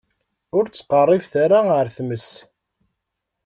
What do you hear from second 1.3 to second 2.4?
ara ar tmes.